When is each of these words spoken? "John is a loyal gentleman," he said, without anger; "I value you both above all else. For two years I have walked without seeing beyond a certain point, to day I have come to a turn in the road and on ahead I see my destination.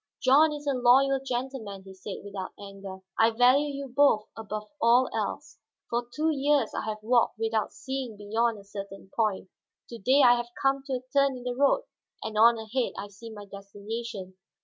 "John 0.19 0.51
is 0.51 0.65
a 0.65 0.73
loyal 0.73 1.19
gentleman," 1.23 1.83
he 1.83 1.93
said, 1.93 2.23
without 2.23 2.53
anger; 2.59 3.01
"I 3.19 3.29
value 3.29 3.67
you 3.71 3.87
both 3.87 4.25
above 4.35 4.67
all 4.81 5.07
else. 5.13 5.59
For 5.91 6.07
two 6.11 6.31
years 6.31 6.73
I 6.73 6.85
have 6.85 7.03
walked 7.03 7.37
without 7.37 7.71
seeing 7.71 8.17
beyond 8.17 8.57
a 8.57 8.63
certain 8.63 9.11
point, 9.15 9.49
to 9.89 9.99
day 9.99 10.23
I 10.25 10.37
have 10.37 10.49
come 10.59 10.81
to 10.87 10.93
a 10.93 11.01
turn 11.13 11.37
in 11.37 11.43
the 11.43 11.53
road 11.53 11.83
and 12.23 12.35
on 12.35 12.57
ahead 12.57 12.93
I 12.97 13.09
see 13.09 13.29
my 13.29 13.45
destination. 13.45 14.39